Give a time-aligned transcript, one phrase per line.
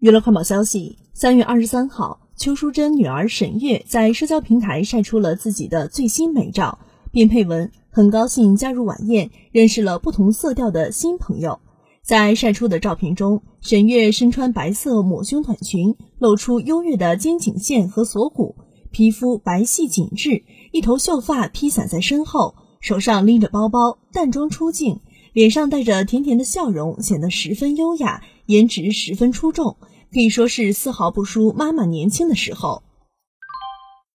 [0.00, 6.78] 娱乐快报消息：三月二十三号，邱淑贞女儿沈月在社交平台晒出了自己的最新美照，
[7.10, 11.58] 并配文：“很高兴加入晚宴，认识了不同色调的新朋友。”
[12.00, 18.54] 在晒出的照片中，沈月身穿白色抹胸短裙，露出优越的肩颈线和锁骨，
[18.92, 25.00] 皮肤白皙紧致，一头秀发披散在身后，手上拎着包包，淡妆出镜。
[25.38, 29.76] 脸上带着甜甜的笑容，显得十分优雅，颜值十分出众，
[30.12, 32.82] 可以说是丝毫不输妈妈年轻的时候。